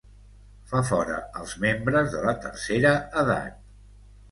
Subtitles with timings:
[0.71, 3.63] Fa fora els membres de la tercera edat.